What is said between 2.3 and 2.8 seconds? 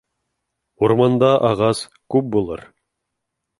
булыр